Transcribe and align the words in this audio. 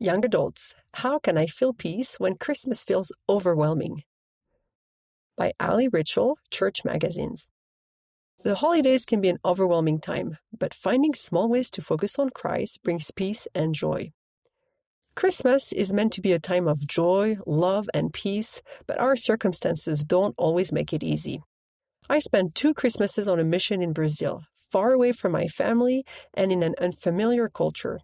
Young 0.00 0.24
adults, 0.24 0.76
how 0.94 1.18
can 1.18 1.36
I 1.36 1.46
feel 1.46 1.72
peace 1.72 2.20
when 2.20 2.36
Christmas 2.36 2.84
feels 2.84 3.10
overwhelming? 3.28 4.04
By 5.36 5.54
Ali 5.58 5.88
Ritchell, 5.88 6.36
Church 6.52 6.84
Magazines. 6.84 7.48
The 8.44 8.54
holidays 8.54 9.04
can 9.04 9.20
be 9.20 9.28
an 9.28 9.40
overwhelming 9.44 9.98
time, 9.98 10.36
but 10.56 10.72
finding 10.72 11.14
small 11.14 11.48
ways 11.48 11.68
to 11.70 11.82
focus 11.82 12.16
on 12.16 12.30
Christ 12.30 12.80
brings 12.84 13.10
peace 13.10 13.48
and 13.56 13.74
joy. 13.74 14.12
Christmas 15.16 15.72
is 15.72 15.92
meant 15.92 16.12
to 16.12 16.20
be 16.20 16.30
a 16.30 16.38
time 16.38 16.68
of 16.68 16.86
joy, 16.86 17.36
love, 17.44 17.90
and 17.92 18.12
peace, 18.12 18.62
but 18.86 19.00
our 19.00 19.16
circumstances 19.16 20.04
don't 20.04 20.36
always 20.38 20.70
make 20.70 20.92
it 20.92 21.02
easy. 21.02 21.42
I 22.08 22.20
spent 22.20 22.54
two 22.54 22.72
Christmases 22.72 23.28
on 23.28 23.40
a 23.40 23.44
mission 23.44 23.82
in 23.82 23.92
Brazil, 23.92 24.44
far 24.70 24.92
away 24.92 25.10
from 25.10 25.32
my 25.32 25.48
family 25.48 26.04
and 26.34 26.52
in 26.52 26.62
an 26.62 26.76
unfamiliar 26.80 27.48
culture. 27.48 27.98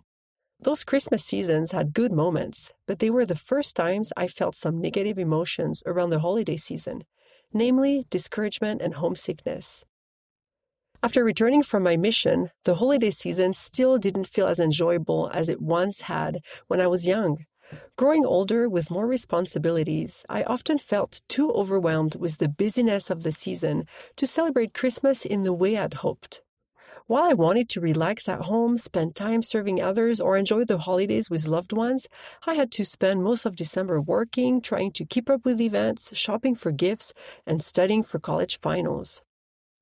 Those 0.60 0.84
Christmas 0.84 1.24
seasons 1.24 1.72
had 1.72 1.92
good 1.92 2.12
moments, 2.12 2.72
but 2.86 2.98
they 2.98 3.10
were 3.10 3.26
the 3.26 3.36
first 3.36 3.76
times 3.76 4.12
I 4.16 4.28
felt 4.28 4.54
some 4.54 4.80
negative 4.80 5.18
emotions 5.18 5.82
around 5.84 6.10
the 6.10 6.20
holiday 6.20 6.56
season, 6.56 7.04
namely 7.52 8.06
discouragement 8.08 8.80
and 8.80 8.94
homesickness. 8.94 9.84
After 11.02 11.22
returning 11.22 11.62
from 11.62 11.82
my 11.82 11.98
mission, 11.98 12.50
the 12.64 12.76
holiday 12.76 13.10
season 13.10 13.52
still 13.52 13.98
didn't 13.98 14.28
feel 14.28 14.46
as 14.46 14.58
enjoyable 14.58 15.30
as 15.34 15.50
it 15.50 15.60
once 15.60 16.02
had 16.02 16.40
when 16.68 16.80
I 16.80 16.86
was 16.86 17.06
young. 17.06 17.44
Growing 17.96 18.24
older 18.24 18.68
with 18.68 18.90
more 18.90 19.06
responsibilities, 19.06 20.24
I 20.28 20.44
often 20.44 20.78
felt 20.78 21.20
too 21.28 21.50
overwhelmed 21.52 22.16
with 22.16 22.38
the 22.38 22.48
busyness 22.48 23.10
of 23.10 23.22
the 23.22 23.32
season 23.32 23.86
to 24.16 24.26
celebrate 24.26 24.72
Christmas 24.72 25.26
in 25.26 25.42
the 25.42 25.52
way 25.52 25.76
I'd 25.76 25.94
hoped. 25.94 26.40
While 27.06 27.24
I 27.24 27.34
wanted 27.34 27.68
to 27.68 27.82
relax 27.82 28.30
at 28.30 28.40
home, 28.40 28.78
spend 28.78 29.14
time 29.14 29.42
serving 29.42 29.78
others, 29.78 30.22
or 30.22 30.38
enjoy 30.38 30.64
the 30.64 30.78
holidays 30.78 31.28
with 31.28 31.46
loved 31.46 31.74
ones, 31.74 32.08
I 32.46 32.54
had 32.54 32.72
to 32.72 32.84
spend 32.86 33.22
most 33.22 33.44
of 33.44 33.56
December 33.56 34.00
working, 34.00 34.62
trying 34.62 34.90
to 34.92 35.04
keep 35.04 35.28
up 35.28 35.44
with 35.44 35.60
events, 35.60 36.16
shopping 36.16 36.54
for 36.54 36.72
gifts, 36.72 37.12
and 37.46 37.62
studying 37.62 38.02
for 38.02 38.18
college 38.18 38.58
finals. 38.58 39.20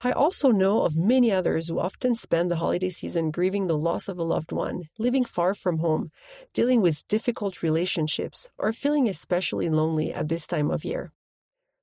I 0.01 0.11
also 0.11 0.51
know 0.51 0.83
of 0.83 0.97
many 0.97 1.31
others 1.31 1.69
who 1.69 1.79
often 1.79 2.17
spend 2.17 2.51
the 2.51 2.57
holiday 2.57 2.91
season 2.91 3.31
grieving 3.31 3.69
the 3.69 3.79
loss 3.79 4.09
of 4.09 4.19
a 4.19 4.25
loved 4.25 4.51
one, 4.51 4.89
living 4.99 5.25
far 5.25 5.55
from 5.55 5.79
home, 5.79 6.11
dealing 6.53 6.81
with 6.81 7.07
difficult 7.07 7.63
relationships, 7.63 8.51
or 8.59 8.73
feeling 8.73 9.09
especially 9.09 9.69
lonely 9.69 10.13
at 10.13 10.27
this 10.27 10.49
time 10.49 10.73
of 10.73 10.85
year. 10.85 11.13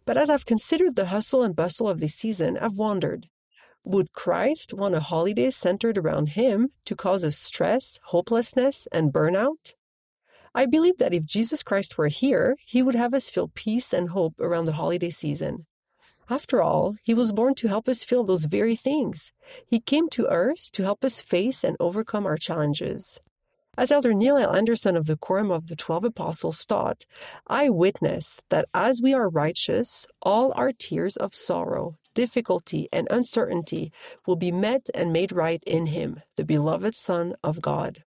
But 0.06 0.18
as 0.18 0.30
I've 0.30 0.46
considered 0.46 0.98
the 0.98 1.06
hustle 1.06 1.44
and 1.44 1.56
bustle 1.56 1.88
of 1.88 2.02
this 2.02 2.16
season, 2.16 2.58
I've 2.58 2.78
wondered 2.78 3.30
would 3.84 4.14
Christ 4.14 4.74
want 4.74 4.96
a 4.96 5.00
holiday 5.00 5.52
centered 5.52 5.98
around 5.98 6.30
Him 6.30 6.70
to 6.86 6.96
cause 6.96 7.24
us 7.24 7.38
stress, 7.38 8.00
hopelessness, 8.04 8.88
and 8.92 9.14
burnout? 9.14 9.74
I 10.54 10.66
believe 10.66 10.98
that 10.98 11.14
if 11.14 11.26
Jesus 11.26 11.64
Christ 11.64 11.98
were 11.98 12.08
here, 12.08 12.56
He 12.66 12.82
would 12.82 12.96
have 12.96 13.14
us 13.14 13.30
feel 13.30 13.52
peace 13.54 13.94
and 13.94 14.10
hope 14.10 14.40
around 14.40 14.66
the 14.66 14.74
holiday 14.74 15.10
season. 15.10 15.66
After 16.30 16.62
all, 16.62 16.96
he 17.04 17.16
was 17.16 17.32
born 17.32 17.56
to 17.56 17.68
help 17.68 17.90
us 17.90 18.04
feel 18.04 18.24
those 18.24 18.46
very 18.46 18.76
things. 18.76 19.32
He 19.66 19.80
came 19.80 20.10
to 20.10 20.28
earth 20.28 20.72
to 20.74 20.84
help 20.84 21.04
us 21.04 21.24
face 21.24 21.64
and 21.64 21.76
overcome 21.80 22.28
our 22.28 22.38
challenges. 22.38 23.20
As 23.76 23.92
Elder 23.92 24.14
Neil 24.14 24.38
L. 24.38 24.54
Andersen 24.56 24.96
of 24.96 25.08
the 25.08 25.16
Quorum 25.18 25.50
of 25.50 25.68
the 25.68 25.76
Twelve 25.76 26.04
Apostles 26.04 26.64
taught, 26.66 27.06
I 27.48 27.70
witness 27.70 28.42
that 28.50 28.68
as 28.74 29.02
we 29.02 29.14
are 29.14 29.30
righteous, 29.30 30.06
all 30.22 30.52
our 30.56 30.72
tears 30.72 31.16
of 31.16 31.34
sorrow, 31.34 31.96
difficulty, 32.20 32.90
and 32.92 33.08
uncertainty 33.10 33.94
will 34.28 34.36
be 34.36 34.52
met 34.52 34.90
and 34.94 35.14
made 35.14 35.32
right 35.32 35.64
in 35.66 35.86
Him, 35.86 36.20
the 36.36 36.44
beloved 36.44 36.94
Son 36.94 37.34
of 37.42 37.62
God. 37.62 38.04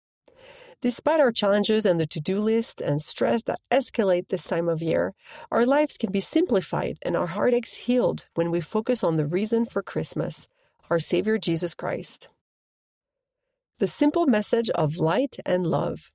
Despite 0.83 1.19
our 1.19 1.33
challenges 1.33 1.87
and 1.87 1.99
the 1.99 2.07
to 2.09 2.21
do 2.21 2.39
list 2.39 2.83
and 2.83 3.01
stress 3.01 3.43
that 3.45 3.61
escalate 3.71 4.29
this 4.29 4.47
time 4.47 4.69
of 4.69 4.83
year, 4.83 5.15
our 5.51 5.65
lives 5.65 5.97
can 5.97 6.13
be 6.13 6.21
simplified 6.21 6.99
and 7.01 7.17
our 7.17 7.29
heartaches 7.29 7.75
healed 7.87 8.27
when 8.35 8.51
we 8.51 8.61
focus 8.61 9.03
on 9.03 9.17
the 9.17 9.25
reason 9.39 9.65
for 9.65 9.83
Christmas, 9.83 10.47
our 10.91 10.99
Savior 10.99 11.39
Jesus 11.39 11.73
Christ. 11.73 12.29
The 13.79 13.87
simple 13.87 14.27
message 14.27 14.69
of 14.75 14.99
light 14.99 15.37
and 15.47 15.67
love. 15.67 16.11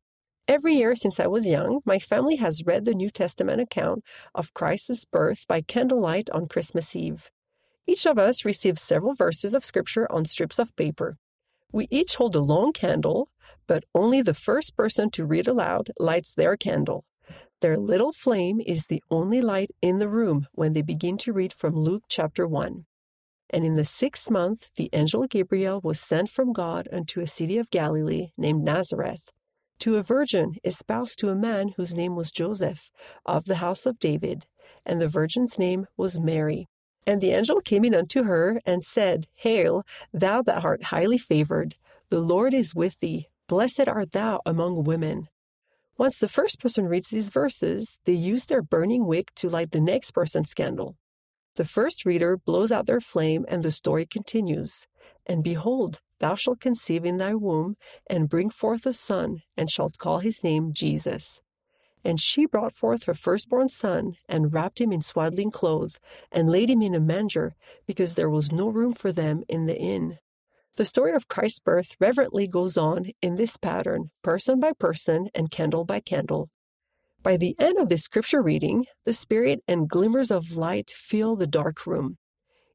Every 0.48 0.76
year 0.76 0.94
since 0.94 1.20
I 1.20 1.26
was 1.26 1.48
young, 1.48 1.80
my 1.84 1.98
family 1.98 2.36
has 2.36 2.64
read 2.64 2.86
the 2.86 2.94
New 2.94 3.10
Testament 3.10 3.60
account 3.60 4.04
of 4.36 4.54
Christ's 4.54 5.04
birth 5.04 5.48
by 5.48 5.62
candlelight 5.62 6.30
on 6.30 6.48
Christmas 6.48 6.96
Eve. 6.96 7.32
Each 7.90 8.06
of 8.06 8.20
us 8.20 8.44
receives 8.44 8.82
several 8.82 9.14
verses 9.14 9.54
of 9.54 9.64
scripture 9.64 10.12
on 10.12 10.26
strips 10.26 10.60
of 10.60 10.76
paper. 10.76 11.18
We 11.72 11.88
each 11.90 12.16
hold 12.16 12.36
a 12.36 12.42
long 12.42 12.74
candle, 12.74 13.30
but 13.66 13.86
only 13.96 14.22
the 14.22 14.34
first 14.34 14.76
person 14.76 15.10
to 15.12 15.26
read 15.26 15.48
aloud 15.48 15.92
lights 15.98 16.34
their 16.34 16.58
candle. 16.58 17.06
Their 17.62 17.78
little 17.78 18.12
flame 18.12 18.60
is 18.66 18.86
the 18.86 19.02
only 19.10 19.42
light 19.42 19.72
in 19.82 20.00
the 20.00 20.10
room 20.10 20.48
when 20.52 20.74
they 20.74 20.82
begin 20.82 21.18
to 21.20 21.34
read 21.34 21.54
from 21.54 21.76
Luke 21.76 22.04
chapter 22.10 22.46
1. 22.46 22.86
And 23.50 23.64
in 23.64 23.76
the 23.76 23.86
sixth 23.86 24.30
month, 24.30 24.70
the 24.76 24.90
angel 24.92 25.26
Gabriel 25.26 25.80
was 25.82 26.00
sent 26.00 26.30
from 26.30 26.52
God 26.52 26.90
unto 26.92 27.22
a 27.22 27.28
city 27.28 27.58
of 27.58 27.72
Galilee 27.72 28.32
named 28.38 28.64
Nazareth, 28.64 29.32
to 29.80 29.96
a 29.96 30.04
virgin 30.04 30.56
espoused 30.66 31.20
to 31.20 31.30
a 31.30 31.36
man 31.36 31.70
whose 31.78 31.96
name 31.96 32.18
was 32.18 32.32
Joseph, 32.32 32.92
of 33.26 33.46
the 33.46 33.56
house 33.56 33.86
of 33.86 33.98
David, 33.98 34.46
and 34.86 35.00
the 35.00 35.08
virgin's 35.08 35.58
name 35.58 35.88
was 35.96 36.20
Mary. 36.20 36.68
And 37.08 37.22
the 37.22 37.32
angel 37.32 37.62
came 37.62 37.86
in 37.86 37.96
unto 37.96 38.24
her 38.24 38.60
and 38.66 38.84
said, 38.84 39.28
Hail, 39.36 39.84
thou 40.14 40.42
that 40.42 40.64
art 40.66 40.84
highly 40.84 41.18
favored, 41.18 41.76
the 42.10 42.20
Lord 42.20 42.54
is 42.54 42.76
with 42.76 43.00
thee. 43.00 43.28
Blessed 43.48 43.88
art 43.88 44.12
thou 44.12 44.42
among 44.46 44.84
women. 44.84 45.30
Once 45.98 46.20
the 46.20 46.28
first 46.28 46.60
person 46.60 46.86
reads 46.86 47.08
these 47.08 47.30
verses, 47.30 47.98
they 48.06 48.14
use 48.14 48.46
their 48.46 48.62
burning 48.62 49.08
wick 49.08 49.34
to 49.36 49.48
light 49.48 49.72
the 49.72 49.80
next 49.80 50.12
person's 50.12 50.54
candle. 50.54 50.98
The 51.56 51.66
first 51.66 52.06
reader 52.06 52.38
blows 52.38 52.72
out 52.72 52.86
their 52.86 53.00
flame, 53.00 53.46
and 53.48 53.64
the 53.64 53.72
story 53.72 54.06
continues. 54.06 54.86
And 55.26 55.44
behold, 55.44 56.02
thou 56.20 56.36
shalt 56.36 56.60
conceive 56.60 57.06
in 57.06 57.18
thy 57.18 57.34
womb, 57.34 57.78
and 58.08 58.30
bring 58.30 58.50
forth 58.50 58.86
a 58.86 58.94
son, 58.94 59.42
and 59.56 59.72
shalt 59.72 59.98
call 59.98 60.20
his 60.20 60.44
name 60.44 60.72
Jesus. 60.74 61.42
And 62.04 62.20
she 62.20 62.46
brought 62.46 62.74
forth 62.74 63.04
her 63.04 63.14
firstborn 63.14 63.70
son, 63.70 64.18
and 64.30 64.54
wrapped 64.54 64.80
him 64.80 64.92
in 64.92 65.02
swaddling 65.02 65.52
clothes, 65.52 66.00
and 66.32 66.50
laid 66.50 66.70
him 66.70 66.82
in 66.82 66.96
a 66.96 67.00
manger, 67.00 67.56
because 67.86 68.16
there 68.16 68.30
was 68.30 68.52
no 68.52 68.70
room 68.70 68.94
for 68.94 69.12
them 69.12 69.44
in 69.48 69.66
the 69.66 69.78
inn. 69.78 70.20
The 70.78 70.86
story 70.86 71.14
of 71.14 71.28
Christ's 71.28 71.60
birth 71.60 71.96
reverently 72.00 72.48
goes 72.48 72.78
on 72.78 73.08
in 73.22 73.36
this 73.36 73.58
pattern, 73.58 74.12
person 74.22 74.60
by 74.60 74.74
person 74.74 75.28
and 75.34 75.50
candle 75.50 75.86
by 75.86 76.00
candle. 76.00 76.50
By 77.24 77.36
the 77.36 77.56
end 77.60 77.80
of 77.80 77.90
this 77.90 78.04
scripture 78.04 78.44
reading, 78.44 78.86
the 79.04 79.14
Spirit 79.14 79.62
and 79.68 79.90
glimmers 79.90 80.30
of 80.30 80.56
light 80.56 80.92
fill 80.92 81.36
the 81.36 81.48
dark 81.48 81.88
room. 81.88 82.18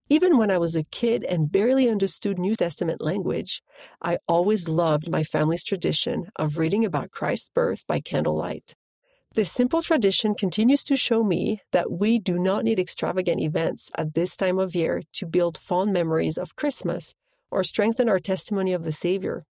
Even 0.08 0.36
when 0.36 0.50
I 0.50 0.58
was 0.58 0.74
a 0.74 0.82
kid 0.82 1.24
and 1.24 1.50
barely 1.50 1.88
understood 1.88 2.38
New 2.38 2.54
Testament 2.54 3.00
language, 3.00 3.62
I 4.02 4.18
always 4.26 4.68
loved 4.68 5.08
my 5.08 5.22
family's 5.22 5.64
tradition 5.64 6.26
of 6.36 6.58
reading 6.58 6.84
about 6.84 7.12
Christ's 7.12 7.50
birth 7.54 7.86
by 7.86 8.00
candlelight. 8.00 8.74
This 9.34 9.50
simple 9.50 9.80
tradition 9.80 10.34
continues 10.34 10.84
to 10.84 10.94
show 10.94 11.24
me 11.24 11.62
that 11.70 11.90
we 11.90 12.18
do 12.18 12.38
not 12.38 12.64
need 12.64 12.78
extravagant 12.78 13.40
events 13.40 13.90
at 13.96 14.12
this 14.12 14.36
time 14.36 14.58
of 14.58 14.74
year 14.74 15.00
to 15.14 15.24
build 15.24 15.56
fond 15.56 15.90
memories 15.90 16.36
of 16.36 16.54
Christmas 16.54 17.14
or 17.50 17.64
strengthen 17.64 18.10
our 18.10 18.20
testimony 18.20 18.74
of 18.74 18.84
the 18.84 18.92
Savior. 18.92 19.46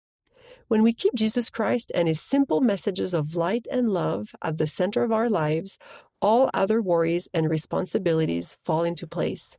When 0.67 0.83
we 0.83 0.93
keep 0.93 1.15
Jesus 1.15 1.49
Christ 1.49 1.91
and 1.95 2.07
his 2.07 2.21
simple 2.21 2.61
messages 2.61 3.15
of 3.15 3.35
light 3.35 3.65
and 3.71 3.89
love 3.89 4.35
at 4.43 4.59
the 4.59 4.67
center 4.67 5.01
of 5.01 5.11
our 5.11 5.31
lives, 5.31 5.79
all 6.21 6.51
other 6.53 6.79
worries 6.79 7.27
and 7.33 7.49
responsibilities 7.49 8.57
fall 8.63 8.83
into 8.83 9.07
place. 9.07 9.57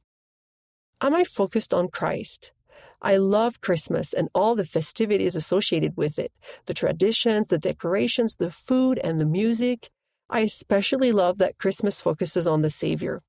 Am 1.00 1.16
I 1.16 1.24
focused 1.24 1.74
on 1.74 1.88
Christ? 1.88 2.52
I 3.02 3.16
love 3.16 3.60
Christmas 3.60 4.12
and 4.12 4.28
all 4.36 4.54
the 4.54 4.64
festivities 4.64 5.34
associated 5.34 5.96
with 5.96 6.20
it 6.20 6.30
the 6.66 6.74
traditions, 6.74 7.48
the 7.48 7.58
decorations, 7.58 8.36
the 8.36 8.52
food, 8.52 9.00
and 9.02 9.18
the 9.18 9.26
music. 9.26 9.90
I 10.32 10.40
especially 10.40 11.12
love 11.12 11.36
that 11.38 11.58
Christmas 11.58 12.00
focuses 12.00 12.46
on 12.46 12.62
the 12.62 12.70
Savior. 12.70 13.20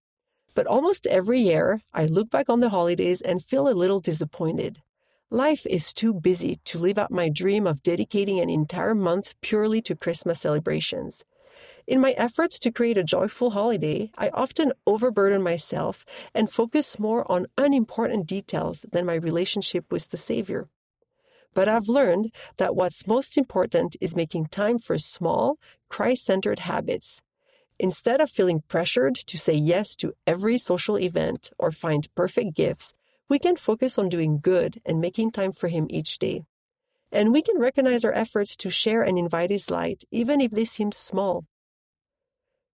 But 0.56 0.68
almost 0.68 1.06
every 1.06 1.42
year, 1.42 1.82
I 1.94 2.06
look 2.06 2.30
back 2.30 2.50
on 2.50 2.60
the 2.60 2.70
holidays 2.70 3.20
and 3.20 3.44
feel 3.44 3.68
a 3.68 3.76
little 3.76 4.00
disappointed. 4.00 4.82
Life 5.30 5.68
is 5.70 5.92
too 5.92 6.14
busy 6.14 6.62
to 6.64 6.80
live 6.80 6.98
out 6.98 7.12
my 7.12 7.28
dream 7.28 7.68
of 7.68 7.84
dedicating 7.84 8.40
an 8.40 8.50
entire 8.50 8.96
month 8.96 9.36
purely 9.42 9.82
to 9.82 9.98
Christmas 9.98 10.40
celebrations. 10.40 11.26
In 11.88 12.00
my 12.00 12.12
efforts 12.12 12.58
to 12.60 12.72
create 12.72 12.98
a 12.98 13.04
joyful 13.04 13.50
holiday, 13.50 14.10
I 14.18 14.30
often 14.30 14.72
overburden 14.88 15.42
myself 15.42 16.06
and 16.34 16.50
focus 16.50 16.98
more 16.98 17.30
on 17.30 17.48
unimportant 17.58 18.28
details 18.28 18.86
than 18.94 19.06
my 19.06 19.16
relationship 19.16 19.92
with 19.92 20.10
the 20.10 20.16
Savior. 20.16 20.70
But 21.54 21.70
I've 21.70 21.88
learned 21.88 22.32
that 22.58 22.76
what's 22.76 23.06
most 23.08 23.38
important 23.38 23.96
is 24.02 24.16
making 24.16 24.48
time 24.48 24.80
for 24.80 24.98
small, 24.98 25.58
Christ 25.90 26.26
centered 26.26 26.60
habits. 26.60 27.22
Instead 27.80 28.22
of 28.22 28.30
feeling 28.30 28.64
pressured 28.68 29.16
to 29.16 29.38
say 29.38 29.54
yes 29.54 29.96
to 29.98 30.14
every 30.26 30.58
social 30.58 30.98
event 30.98 31.52
or 31.60 31.72
find 31.72 32.08
perfect 32.16 32.56
gifts, 32.56 32.94
we 33.30 33.40
can 33.40 33.56
focus 33.56 33.98
on 33.98 34.10
doing 34.10 34.40
good 34.42 34.82
and 34.86 35.00
making 35.00 35.32
time 35.32 35.52
for 35.52 35.68
Him 35.68 35.88
each 35.90 36.20
day. 36.20 36.44
and 37.14 37.32
we 37.32 37.42
can 37.44 37.60
recognize 37.60 38.04
our 38.04 38.12
efforts 38.14 38.56
to 38.58 38.70
share 38.70 39.04
and 39.04 39.18
invite 39.18 39.52
His 39.52 39.70
light, 39.70 40.04
even 40.12 40.42
if 40.42 40.52
they 40.52 40.66
seem 40.66 40.92
small. 40.92 41.46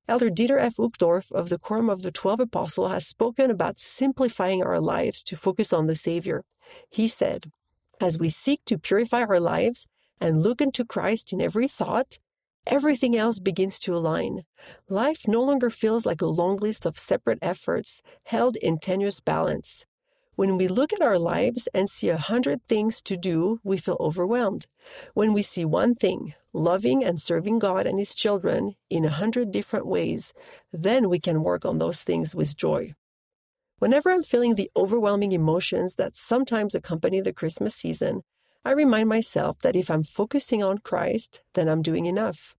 Elder 0.07 0.31
Dieter 0.31 0.57
F. 0.57 0.77
Uchtdorf 0.77 1.31
of 1.33 1.49
the 1.49 1.59
Quorum 1.59 1.89
of 1.89 2.01
the 2.01 2.11
Twelve 2.11 2.39
Apostles 2.39 2.91
has 2.91 3.05
spoken 3.05 3.51
about 3.51 3.77
simplifying 3.77 4.63
our 4.63 4.79
lives 4.79 5.21
to 5.23 5.35
focus 5.35 5.71
on 5.73 5.85
the 5.85 5.93
Savior. 5.93 6.43
He 6.89 7.07
said, 7.07 7.51
As 8.01 8.17
we 8.17 8.29
seek 8.29 8.63
to 8.65 8.77
purify 8.77 9.23
our 9.23 9.41
lives 9.41 9.85
and 10.21 10.41
look 10.41 10.61
into 10.61 10.85
Christ 10.85 11.33
in 11.33 11.41
every 11.41 11.67
thought, 11.67 12.17
everything 12.65 13.13
else 13.15 13.39
begins 13.39 13.77
to 13.79 13.95
align. 13.95 14.45
Life 14.87 15.27
no 15.27 15.41
longer 15.41 15.69
feels 15.69 16.05
like 16.05 16.21
a 16.21 16.25
long 16.25 16.55
list 16.55 16.85
of 16.85 16.97
separate 16.97 17.39
efforts 17.41 18.01
held 18.23 18.55
in 18.55 18.79
tenuous 18.79 19.19
balance. 19.19 19.85
When 20.35 20.55
we 20.55 20.69
look 20.69 20.93
at 20.93 21.01
our 21.01 21.19
lives 21.19 21.67
and 21.73 21.89
see 21.89 22.07
a 22.07 22.17
hundred 22.17 22.61
things 22.69 23.01
to 23.01 23.17
do, 23.17 23.59
we 23.65 23.75
feel 23.75 23.97
overwhelmed. 23.99 24.67
When 25.13 25.33
we 25.33 25.41
see 25.41 25.65
one 25.65 25.95
thing, 25.95 26.33
loving 26.53 27.03
and 27.03 27.19
serving 27.19 27.59
God 27.59 27.85
and 27.85 27.99
His 27.99 28.15
children 28.15 28.75
in 28.89 29.03
a 29.03 29.09
hundred 29.09 29.51
different 29.51 29.85
ways, 29.85 30.33
then 30.71 31.09
we 31.09 31.19
can 31.19 31.43
work 31.43 31.65
on 31.65 31.79
those 31.79 32.01
things 32.01 32.33
with 32.33 32.55
joy. 32.55 32.93
Whenever 33.79 34.11
I'm 34.11 34.23
feeling 34.23 34.55
the 34.55 34.69
overwhelming 34.75 35.31
emotions 35.31 35.95
that 35.95 36.15
sometimes 36.15 36.75
accompany 36.75 37.21
the 37.21 37.31
Christmas 37.31 37.73
season, 37.73 38.23
I 38.65 38.71
remind 38.71 39.07
myself 39.07 39.59
that 39.59 39.77
if 39.77 39.89
I'm 39.89 40.03
focusing 40.03 40.61
on 40.61 40.79
Christ, 40.79 41.41
then 41.53 41.69
I'm 41.69 41.81
doing 41.81 42.05
enough. 42.05 42.57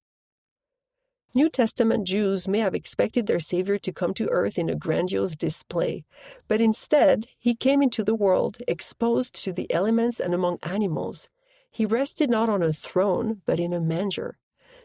New 1.35 1.51
Testament 1.51 2.07
Jews 2.07 2.49
may 2.49 2.61
have 2.61 2.75
expected 2.75 3.27
their 3.27 3.39
Savior 3.39 3.79
to 3.79 3.93
come 3.93 4.15
to 4.15 4.31
earth 4.31 4.59
in 4.59 4.71
a 4.71 4.75
grandiose 4.75 5.37
display, 5.37 6.05
but 6.49 6.61
instead, 6.61 7.27
he 7.39 7.55
came 7.55 7.83
into 7.83 8.03
the 8.03 8.15
world 8.15 8.57
exposed 8.67 9.35
to 9.45 9.53
the 9.53 9.71
elements 9.71 10.21
and 10.21 10.33
among 10.33 10.59
animals. 10.63 11.29
He 11.71 11.85
rested 11.85 12.31
not 12.31 12.49
on 12.49 12.63
a 12.63 12.73
throne, 12.73 13.43
but 13.45 13.61
in 13.61 13.75
a 13.75 13.81
manger. 13.81 14.39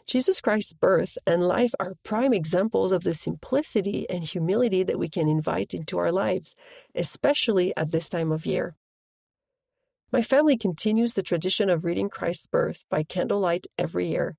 Jesus 0.06 0.40
Christ's 0.40 0.74
birth 0.74 1.18
and 1.26 1.42
life 1.42 1.74
are 1.80 1.96
prime 2.04 2.32
examples 2.32 2.92
of 2.92 3.04
the 3.04 3.14
simplicity 3.16 4.08
and 4.08 4.24
humility 4.24 4.84
that 4.84 5.00
we 5.00 5.10
can 5.10 5.28
invite 5.28 5.74
into 5.74 5.98
our 5.98 6.12
lives, 6.12 6.56
especially 6.94 7.76
at 7.76 7.90
this 7.90 8.08
time 8.08 8.32
of 8.32 8.46
year. 8.46 8.76
My 10.12 10.22
family 10.22 10.58
continues 10.58 11.14
the 11.14 11.24
tradition 11.24 11.72
of 11.72 11.86
reading 11.86 12.10
Christ's 12.10 12.46
birth 12.46 12.86
by 12.88 13.02
candlelight 13.02 13.66
every 13.80 14.06
year. 14.06 14.38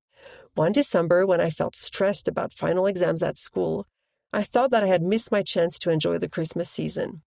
One 0.55 0.71
December, 0.71 1.27
when 1.27 1.41
I 1.41 1.51
felt 1.51 1.75
stressed 1.75 2.29
about 2.29 2.53
final 2.53 2.87
exams 2.87 3.23
at 3.25 3.37
school, 3.37 3.89
I 4.33 4.45
thought 4.45 4.71
that 4.71 4.85
I 4.85 4.87
had 4.87 5.03
missed 5.03 5.33
my 5.33 5.43
chance 5.43 5.81
to 5.81 5.91
enjoy 5.91 6.19
the 6.19 6.29
Christmas 6.29 6.71
season. 6.71 7.23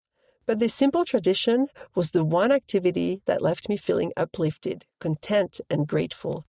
But 0.44 0.58
this 0.58 0.74
simple 0.74 1.04
tradition 1.04 1.68
was 1.94 2.10
the 2.10 2.24
one 2.24 2.50
activity 2.50 3.22
that 3.26 3.42
left 3.42 3.68
me 3.68 3.76
feeling 3.76 4.12
uplifted, 4.16 4.86
content, 4.98 5.60
and 5.70 5.86
grateful. 5.86 6.46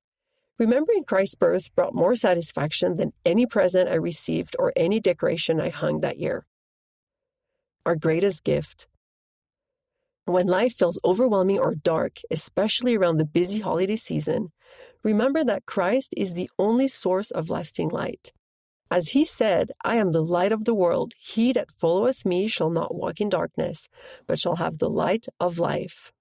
Remembering 0.58 1.04
Christ's 1.04 1.36
birth 1.36 1.76
brought 1.76 1.94
more 1.94 2.16
satisfaction 2.16 2.96
than 2.96 3.12
any 3.26 3.46
present 3.46 3.90
I 3.90 3.96
received 3.96 4.56
or 4.58 4.72
any 4.78 5.02
decoration 5.02 5.60
I 5.60 5.68
hung 5.68 6.00
that 6.00 6.18
year. 6.18 6.46
Our 7.86 7.98
greatest 7.98 8.46
gift. 8.46 8.88
When 10.24 10.48
life 10.48 10.74
feels 10.74 10.98
overwhelming 11.04 11.60
or 11.60 11.76
dark, 11.76 12.20
especially 12.32 12.96
around 12.96 13.18
the 13.18 13.26
busy 13.26 13.60
holiday 13.60 13.98
season, 13.98 14.54
remember 15.04 15.44
that 15.44 15.66
Christ 15.66 16.14
is 16.16 16.34
the 16.34 16.50
only 16.58 16.88
source 16.88 17.32
of 17.32 17.50
lasting 17.50 17.90
light. 17.90 18.32
As 18.90 19.10
he 19.10 19.26
said, 19.26 19.72
I 19.84 19.98
am 19.98 20.14
the 20.14 20.24
light 20.24 20.54
of 20.54 20.64
the 20.64 20.74
world. 20.74 21.16
He 21.20 21.52
that 21.52 21.70
followeth 21.70 22.26
me 22.26 22.48
shall 22.48 22.70
not 22.70 22.96
walk 22.96 23.20
in 23.20 23.28
darkness, 23.28 23.90
but 24.26 24.40
shall 24.40 24.56
have 24.56 24.78
the 24.78 24.90
light 24.90 25.26
of 25.38 25.60
life. 25.60 26.14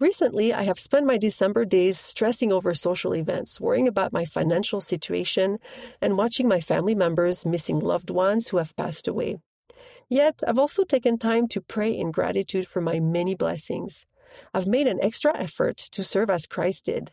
Recently, 0.00 0.54
I 0.54 0.62
have 0.62 0.80
spent 0.80 1.04
my 1.04 1.18
December 1.18 1.66
days 1.66 1.98
stressing 1.98 2.50
over 2.50 2.72
social 2.72 3.14
events, 3.14 3.60
worrying 3.60 3.86
about 3.86 4.14
my 4.14 4.24
financial 4.24 4.80
situation, 4.80 5.58
and 6.00 6.16
watching 6.16 6.48
my 6.48 6.58
family 6.58 6.94
members 6.94 7.44
missing 7.44 7.78
loved 7.78 8.08
ones 8.08 8.48
who 8.48 8.56
have 8.56 8.74
passed 8.76 9.06
away. 9.06 9.40
Yet, 10.08 10.40
I've 10.48 10.58
also 10.58 10.84
taken 10.84 11.18
time 11.18 11.48
to 11.48 11.60
pray 11.60 11.92
in 11.92 12.12
gratitude 12.12 12.66
for 12.66 12.80
my 12.80 12.98
many 12.98 13.34
blessings. 13.34 14.06
I've 14.54 14.66
made 14.66 14.86
an 14.86 15.02
extra 15.02 15.36
effort 15.36 15.76
to 15.76 16.02
serve 16.02 16.30
as 16.30 16.46
Christ 16.46 16.86
did. 16.86 17.12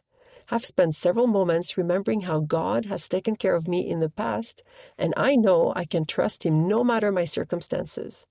I've 0.50 0.64
spent 0.64 0.96
several 0.96 1.28
moments 1.28 1.78
remembering 1.78 2.22
how 2.22 2.40
God 2.40 2.86
has 2.86 3.10
taken 3.10 3.36
care 3.36 3.56
of 3.56 3.68
me 3.68 3.82
in 3.86 4.00
the 4.00 4.10
past, 4.10 4.64
and 4.98 5.14
I 5.18 5.36
know 5.36 5.74
I 5.76 5.84
can 5.84 6.06
trust 6.06 6.46
Him 6.46 6.70
no 6.70 6.86
matter 6.86 7.12
my 7.12 7.26
circumstances. 7.26 8.26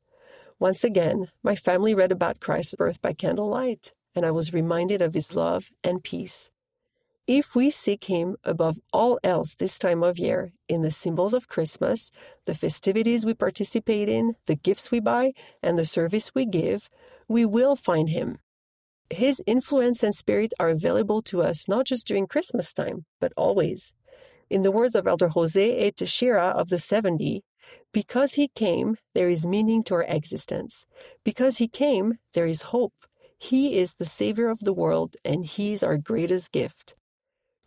Once 0.59 0.83
again, 0.83 1.29
my 1.43 1.55
family 1.55 1.95
read 1.95 2.11
about 2.11 2.41
Christ's 2.41 2.75
birth 2.75 3.03
by 3.03 3.13
candlelight, 3.13 3.93
and 4.17 4.27
I 4.27 4.31
was 4.31 4.53
reminded 4.53 5.03
of 5.03 5.15
His 5.15 5.35
love 5.35 5.71
and 5.85 6.03
peace. 6.03 6.51
If 7.27 7.57
we 7.57 7.71
seek 7.71 8.05
Him 8.05 8.37
above 8.45 8.79
all 8.93 9.19
else 9.25 9.55
this 9.55 9.79
time 9.79 10.03
of 10.03 10.19
year, 10.19 10.53
in 10.69 10.83
the 10.83 10.91
symbols 10.91 11.35
of 11.35 11.49
Christmas, 11.49 12.11
the 12.45 12.55
festivities 12.55 13.27
we 13.27 13.35
participate 13.35 14.09
in, 14.09 14.37
the 14.47 14.55
gifts 14.55 14.91
we 14.91 15.01
buy, 15.01 15.33
and 15.63 15.77
the 15.77 15.85
service 15.85 16.35
we 16.35 16.47
give, 16.47 16.89
we 17.29 17.45
will 17.45 17.77
find 17.77 18.09
Him. 18.09 18.39
His 19.11 19.43
influence 19.47 20.03
and 20.03 20.15
spirit 20.15 20.53
are 20.59 20.69
available 20.69 21.23
to 21.23 21.43
us 21.43 21.69
not 21.69 21.87
just 21.87 22.07
during 22.07 22.27
Christmas 22.27 22.73
time, 22.73 23.05
but 23.21 23.33
always. 23.37 23.93
In 24.49 24.63
the 24.63 24.71
words 24.71 24.95
of 24.95 25.07
Elder 25.07 25.29
Jose 25.29 25.87
E. 25.87 25.91
Teixeira 25.91 26.49
of 26.49 26.69
the 26.69 26.79
70, 26.79 27.43
because 27.93 28.35
he 28.35 28.49
came, 28.49 28.97
there 29.15 29.29
is 29.29 29.47
meaning 29.47 29.83
to 29.85 29.95
our 29.95 30.05
existence. 30.05 30.85
Because 31.25 31.59
he 31.59 31.69
came, 31.69 32.19
there 32.35 32.47
is 32.47 32.63
hope. 32.63 32.95
He 33.39 33.79
is 33.79 33.95
the 33.95 34.05
Savior 34.05 34.49
of 34.49 34.61
the 34.61 34.73
world, 34.73 35.17
and 35.25 35.45
He's 35.45 35.83
our 35.83 35.99
greatest 35.99 36.53
gift. 36.53 36.95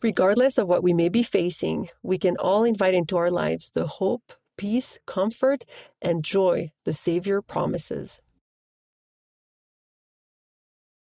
Regardless 0.01 0.57
of 0.57 0.67
what 0.67 0.83
we 0.83 0.93
may 0.93 1.09
be 1.09 1.23
facing, 1.23 1.89
we 2.01 2.17
can 2.17 2.37
all 2.37 2.63
invite 2.63 2.93
into 2.93 3.17
our 3.17 3.29
lives 3.29 3.71
the 3.73 3.85
hope, 3.85 4.33
peace, 4.57 4.99
comfort, 5.05 5.65
and 6.01 6.23
joy 6.23 6.71
the 6.85 6.93
Savior 6.93 7.41
promises. 7.41 8.21